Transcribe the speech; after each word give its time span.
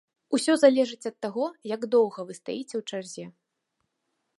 Усё 0.35 0.53
залежыць 0.61 1.09
ад 1.11 1.15
таго, 1.25 1.45
як 1.75 1.81
доўга 1.97 2.19
вы 2.31 2.39
стаіце 2.41 2.71
ў 2.77 2.83
чарзе. 2.91 3.25